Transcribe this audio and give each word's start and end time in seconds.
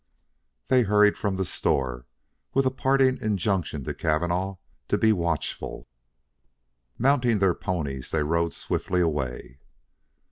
They 0.69 0.81
hurried 0.81 1.15
from 1.15 1.35
the 1.35 1.45
store, 1.45 2.07
with 2.55 2.65
a 2.65 2.71
parting 2.71 3.19
injunction 3.21 3.83
to 3.83 3.93
Cavanagh 3.93 4.55
to 4.87 4.97
be 4.97 5.13
watchful. 5.13 5.87
Mounting 6.97 7.37
their 7.37 7.53
ponies 7.53 8.09
they 8.09 8.23
rode 8.23 8.55
swiftly 8.55 9.01
away. 9.01 9.59